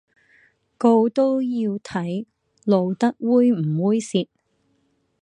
[0.79, 1.11] 告要
[1.77, 2.25] 睇
[2.65, 4.27] 露得猥唔猥褻